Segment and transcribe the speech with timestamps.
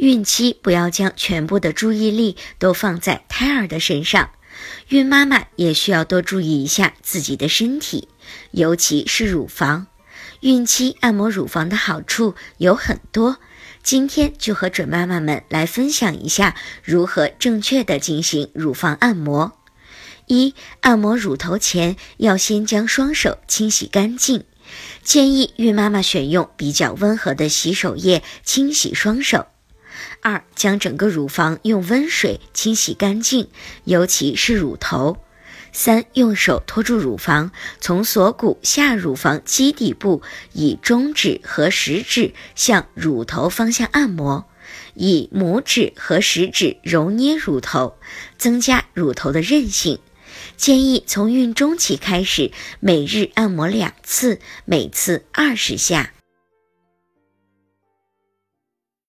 [0.00, 4.30] 孕期不要将全部的注意力都放在胎儿的身上，
[4.88, 8.08] 孕妈妈也需要多注意一下自己的身体，
[8.50, 9.88] 尤其是乳房。
[10.40, 13.36] 孕期按摩乳房的好处有很多，
[13.82, 19.52] 今天就和准妈妈们来分享一下如何正确的进行乳房按摩。
[20.24, 24.44] 一、按摩乳头前要先将双手清洗干净，
[25.02, 29.46] 建议孕妈妈选用比较温和的洗手液清洗双手。
[30.22, 33.48] 二、将整个乳房用温水清洗干净，
[33.84, 35.18] 尤其是乳头。
[35.72, 40.20] 三、用手托住乳房，从锁骨下乳房基底部，
[40.52, 44.46] 以中指和食指向乳头方向按摩，
[44.94, 47.96] 以拇指和食指揉捏乳头，
[48.36, 50.00] 增加乳头的韧性。
[50.56, 56.12] 建议从孕中期开始，每日按摩两次，每次二十下。